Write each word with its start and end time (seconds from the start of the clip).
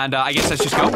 And 0.00 0.14
uh, 0.14 0.22
I 0.22 0.32
guess 0.32 0.48
let's 0.48 0.62
just 0.62 0.74
go. 0.74 0.88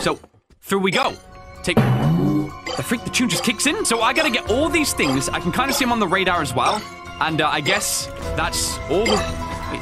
So, 0.00 0.18
through 0.62 0.80
we 0.80 0.90
go. 0.90 1.14
Take. 1.62 1.76
The 1.76 2.82
freak, 2.84 3.04
the 3.04 3.10
tune 3.10 3.28
just 3.28 3.44
kicks 3.44 3.68
in. 3.68 3.84
So 3.84 4.02
I 4.02 4.12
gotta 4.12 4.30
get 4.30 4.50
all 4.50 4.68
these 4.68 4.92
things. 4.92 5.28
I 5.28 5.38
can 5.38 5.52
kind 5.52 5.70
of 5.70 5.76
see 5.76 5.84
them 5.84 5.92
on 5.92 6.00
the 6.00 6.08
radar 6.08 6.42
as 6.42 6.52
well. 6.52 6.82
And 7.20 7.40
uh, 7.40 7.48
I 7.48 7.60
guess 7.60 8.06
that's 8.34 8.76
all 8.90 9.04
the. 9.04 9.12
Wait. 9.70 9.80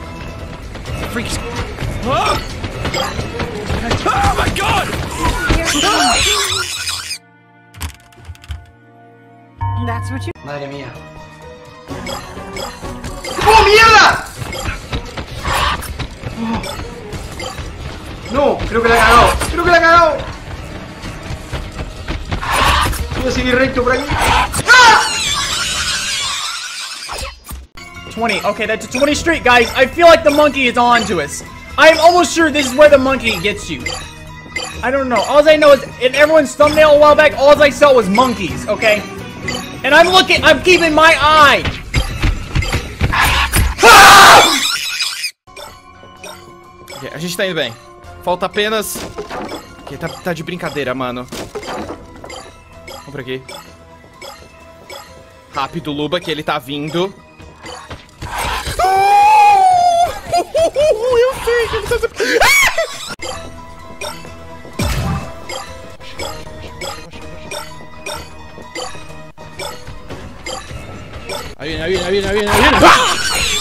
The 1.01 1.09
freak's. 1.11 1.39
Oh! 2.09 2.39
oh 4.09 4.35
my 4.39 4.49
god! 4.57 4.87
That's 9.87 10.09
what 10.13 10.25
you. 10.25 10.31
Madre 10.45 10.69
mía. 10.69 10.93
¡Oh, 13.43 13.63
mierda! 16.37 16.87
No, 18.37 18.59
creo 18.69 18.83
que 18.83 18.89
la 18.89 18.97
he 18.97 18.99
cagado. 18.99 19.33
Creo 19.51 19.65
que 19.65 19.71
la 19.71 19.77
he 19.79 19.81
cagado. 19.81 20.17
Voy 23.19 23.29
a 23.29 23.33
seguir 23.33 23.57
recto 23.57 23.83
por 23.83 23.93
aquí. 23.93 24.05
Ah. 24.69 25.01
20. 28.15 28.45
Okay, 28.45 28.67
that's 28.67 28.85
a 28.85 28.91
20 28.91 29.15
street, 29.15 29.43
guys. 29.43 29.73
I 29.75 29.87
feel 29.87 30.07
like 30.07 30.23
the 30.23 30.31
monkey 30.31 30.67
is 30.67 30.77
on 30.77 31.07
to 31.07 31.23
us. 31.23 31.43
I'm 31.79 31.99
almost 31.99 32.35
sure 32.35 32.51
this 32.51 32.67
is 32.67 32.75
where 32.77 32.91
the 32.91 32.99
monkey 32.99 33.41
gets 33.41 33.71
you. 33.71 33.83
I 34.83 34.91
don't 34.91 35.09
know. 35.09 35.23
All 35.29 35.49
I 35.49 35.57
know 35.57 35.73
is 35.73 35.83
in 36.03 36.15
everyone's 36.15 36.55
thumbnail 36.55 36.91
a 36.91 36.99
while 36.99 37.17
back, 37.17 37.33
all 37.39 37.61
I 37.61 37.71
saw 37.71 37.95
was 37.95 38.07
monkeys, 38.09 38.69
okay? 38.69 39.03
And 39.83 39.95
I'm 39.95 40.09
looking, 40.09 40.45
I'm 40.45 40.63
keeping 40.63 40.95
my 40.95 41.17
eye. 41.19 41.63
Ah! 43.83 44.63
Ok, 46.83 47.11
a 47.15 47.19
gente 47.19 47.35
tá 47.35 47.47
indo 47.47 47.55
bem. 47.55 47.86
Falta 48.27 48.47
apenas... 48.47 48.97
Ok, 49.83 49.97
tá, 49.99 50.09
tá 50.09 50.33
de 50.33 50.43
brincadeira, 50.43 50.93
mano. 50.93 51.29
Vamos 52.89 53.11
por 53.13 53.21
aqui. 53.21 53.41
Rápido, 55.55 55.93
Luba, 55.93 56.19
que 56.19 56.29
ele 56.29 56.43
tá 56.43 56.59
vindo. 56.59 57.15
Eu 60.27 61.35
sei 61.45 61.69
que 61.69 61.77
ele 61.77 61.87
tá... 61.87 61.99
Ahí 71.59 71.69
viene, 71.69 71.85
ahí 71.85 71.93
viene, 71.93 72.07
ahí 72.07 72.13
viene, 72.13 72.27
ahí 72.27 72.35
viene, 72.35 72.51
ahí 72.51 72.61
viene. 72.61 72.77
You're 72.77 73.56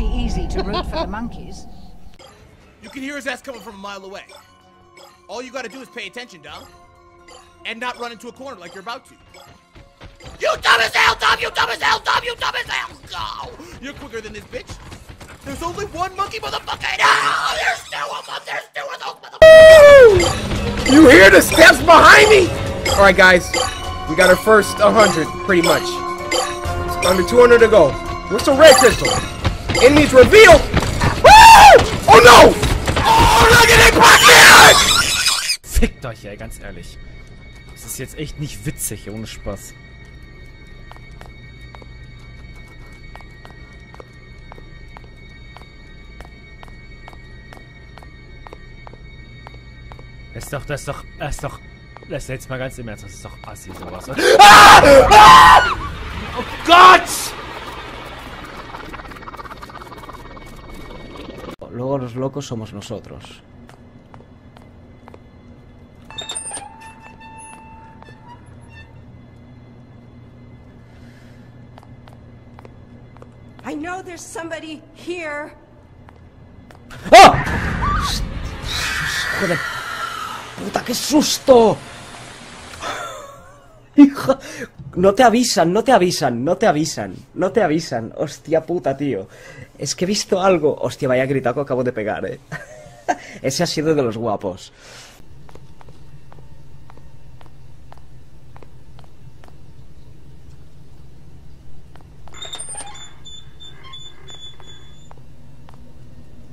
pretty 0.00 0.16
easy 0.16 0.48
to 0.48 0.62
root 0.62 0.84
for 0.86 0.96
the 0.96 1.06
monkeys. 1.18 1.66
You 2.82 2.88
can 2.88 3.02
hear 3.02 3.16
his 3.16 3.26
ass 3.26 3.42
coming 3.42 3.60
from 3.60 3.74
a 3.74 3.78
mile 3.78 4.04
away. 4.04 4.24
All 5.28 5.42
you 5.42 5.52
gotta 5.52 5.68
do 5.68 5.80
is 5.80 5.88
pay 5.88 6.06
attention, 6.06 6.42
Dom. 6.42 6.66
And 7.66 7.78
not 7.78 7.98
run 7.98 8.10
into 8.10 8.28
a 8.28 8.32
corner 8.32 8.58
like 8.58 8.74
you're 8.74 8.82
about 8.82 9.04
to. 9.06 9.14
You 10.40 10.54
dumb 10.62 10.80
as 10.80 10.94
hell, 10.94 11.16
Dom! 11.20 11.38
You 11.40 11.50
dumb 11.50 11.68
as 11.70 11.82
hell, 11.82 12.00
Dom! 12.00 12.24
You 12.24 12.34
dumb 12.36 12.54
as 12.56 12.66
hell! 12.66 12.90
Go! 13.10 13.64
You're 13.82 13.92
quicker 13.94 14.20
than 14.22 14.32
this 14.32 14.44
bitch. 14.44 14.76
There's 15.44 15.62
only 15.62 15.84
one 15.86 16.16
monkey, 16.16 16.38
motherfucker! 16.38 16.98
No! 16.98 17.56
There's 17.60 17.82
two 17.84 18.16
of 18.16 18.26
them! 18.26 18.40
There's 18.46 18.64
two 18.74 18.82
of 18.82 19.00
those 19.00 19.30
motherfuckers! 19.30 20.92
You 20.92 21.08
hear 21.10 21.30
the 21.30 21.42
steps 21.42 21.78
behind 21.80 22.30
me? 22.30 22.48
Alright, 22.92 23.16
guys. 23.16 23.50
We 24.08 24.16
got 24.16 24.30
our 24.30 24.36
first 24.36 24.78
100, 24.78 25.26
pretty 25.44 25.62
much. 25.62 25.84
Under 27.04 27.22
200 27.22 27.58
to 27.58 27.68
go. 27.68 27.90
What's 28.30 28.46
the 28.46 28.54
red 28.54 28.74
crystal? 28.76 29.39
Enemies 29.78 30.12
revealed! 30.12 30.60
Woo! 31.22 31.30
Oh 32.06 32.20
no! 32.24 32.54
Oh, 33.02 33.46
look 33.50 33.70
at 33.70 33.88
it, 33.88 33.94
pocket! 33.94 34.76
Fickt 35.62 36.04
euch, 36.04 36.24
ey, 36.24 36.36
ganz 36.36 36.60
ehrlich. 36.60 36.98
Das 37.72 37.86
ist 37.86 37.98
jetzt 37.98 38.18
echt 38.18 38.38
nicht 38.40 38.66
witzig, 38.66 39.08
ohne 39.08 39.26
Spaß. 39.26 39.74
Das 50.34 50.44
ist 50.44 50.52
doch, 50.52 50.64
das 50.64 50.80
ist 50.80 50.88
doch, 50.88 51.04
das 51.18 51.34
ist 51.34 51.44
doch, 51.44 51.60
das 52.08 52.22
ist 52.24 52.28
jetzt 52.28 52.50
mal 52.50 52.58
ganz 52.58 52.78
im 52.78 52.88
Ernst, 52.88 53.04
das 53.04 53.12
ist 53.12 53.24
doch 53.24 53.36
assi 53.46 53.70
sowas. 53.78 54.08
oder? 54.08 54.18
Oh 56.38 56.44
Gott! 56.66 57.39
Luego 61.72 61.98
los 61.98 62.14
locos 62.16 62.46
somos 62.46 62.72
nosotros. 62.72 63.42
I 73.64 73.74
know 73.74 74.02
there's 74.02 74.20
somebody 74.20 74.82
here. 74.94 75.52
¡Joder! 79.40 79.58
¡Puta, 80.58 80.84
qué 80.84 80.94
susto! 80.94 81.76
Hija... 83.96 84.38
No 85.00 85.14
te 85.14 85.22
avisan, 85.22 85.72
no 85.72 85.82
te 85.82 85.92
avisan, 85.92 86.44
no 86.44 86.58
te 86.58 86.66
avisan, 86.66 87.14
no 87.32 87.50
te 87.52 87.62
avisan. 87.62 88.12
Hostia 88.18 88.66
puta, 88.66 88.94
tío. 88.98 89.28
Es 89.78 89.94
que 89.94 90.04
he 90.04 90.06
visto 90.06 90.42
algo. 90.42 90.76
Hostia, 90.78 91.08
vaya 91.08 91.24
gritado 91.24 91.54
que 91.54 91.60
acabo 91.62 91.82
de 91.82 91.90
pegar, 91.90 92.26
eh. 92.26 92.38
Ese 93.40 93.62
ha 93.62 93.66
sido 93.66 93.94
de 93.94 94.02
los 94.02 94.18
guapos. 94.18 94.74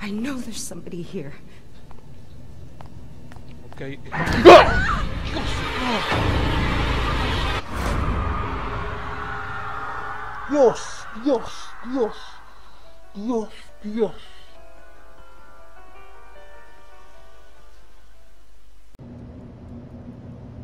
I 0.01 0.09
know 0.09 0.39
there's 0.39 0.63
somebody 0.63 1.03
here. 1.03 1.33
Ok. 3.73 3.99
Dios, 10.49 11.05
Dios, 11.23 11.41
Dios, 11.91 12.13
Dios, 13.13 13.49
Dios. 13.83 14.11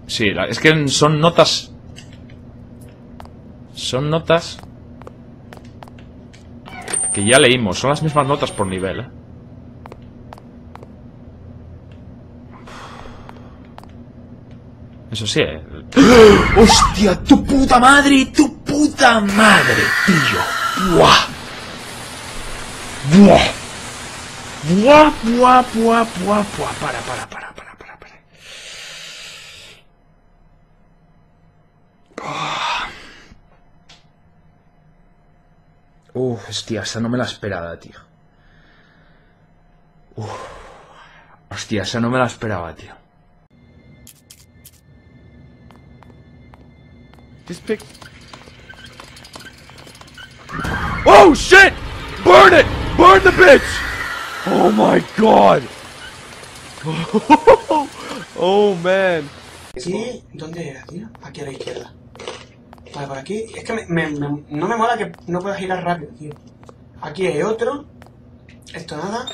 Sí, 0.07 0.27
es 0.47 0.59
que 0.59 0.87
son 0.87 1.19
notas. 1.19 1.71
Son 3.73 4.09
notas. 4.09 4.59
Que 7.13 7.25
ya 7.25 7.39
leímos, 7.39 7.79
son 7.79 7.89
las 7.89 8.03
mismas 8.03 8.27
notas 8.27 8.51
por 8.51 8.67
nivel, 8.67 9.01
¿eh? 9.01 9.07
Eso 15.11 15.27
sí, 15.27 15.41
¿eh? 15.41 15.61
¡Hostia, 16.57 17.23
tu 17.23 17.43
puta 17.43 17.79
madre! 17.79 18.25
¡Tu 18.35 18.52
puta 18.73 19.19
madre, 19.19 19.83
tío! 20.07 20.41
¡Buah! 20.95 21.27
¡Buah! 23.13 23.49
¡Buah, 24.63 25.13
buah, 25.23 25.61
buah, 25.73 26.05
buah! 26.25 26.73
Para, 26.81 26.99
para, 27.01 27.29
para, 27.29 27.53
para, 27.53 27.75
para, 27.77 27.97
para. 27.99 28.17
Uf, 36.15 36.49
hostia, 36.49 36.81
esa 36.81 36.99
no 36.99 37.09
me 37.09 37.17
la 37.17 37.25
esperaba, 37.25 37.77
tío. 37.77 37.99
Uf. 40.15 40.31
Hostia, 41.51 41.83
esa 41.83 41.99
no 41.99 42.09
me 42.09 42.17
la 42.17 42.25
esperaba, 42.25 42.73
tío. 42.73 42.93
This 47.45 47.59
pic. 47.59 48.02
Oh 51.05 51.33
shit! 51.33 51.73
Burn 52.23 52.53
it! 52.53 52.65
Burn 52.97 53.21
the 53.23 53.31
bitch! 53.31 53.61
Oh 54.47 54.71
my 54.71 55.03
god! 55.17 55.63
oh 58.39 58.75
man. 58.83 59.29
¿Aquí? 59.75 60.23
¿Dónde 60.33 60.69
era, 60.69 60.83
tío? 60.85 61.07
Aquí 61.23 61.41
a 61.41 61.45
la 61.45 61.51
izquierda. 61.51 61.93
Vale, 62.93 63.07
por 63.07 63.17
aquí. 63.17 63.45
Es 63.55 63.63
que 63.63 63.73
me, 63.73 63.85
me- 63.87 64.09
me- 64.11 64.43
no 64.49 64.67
me 64.67 64.75
mola 64.77 64.97
que 64.97 65.11
no 65.27 65.39
puedas 65.39 65.57
girar 65.57 65.83
rápido, 65.83 66.11
tío. 66.17 66.33
Aquí 67.01 67.25
hay 67.27 67.41
otro. 67.41 67.85
Esto 68.73 68.97
nada. 68.97 69.25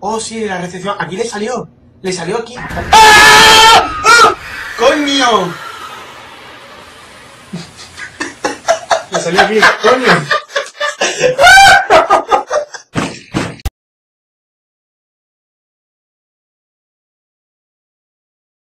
Oh, 0.00 0.20
sí, 0.20 0.44
la 0.44 0.60
recepción. 0.60 0.96
Aquí 0.98 1.16
le 1.16 1.24
salió. 1.24 1.68
Le 2.02 2.12
salió 2.12 2.38
aquí. 2.38 2.54
¡Ah! 2.58 3.92
¡Ah! 4.04 4.34
¡Coño! 4.78 5.54
Salió 9.32 9.40
aquí, 9.40 9.60
coño. 9.82 10.41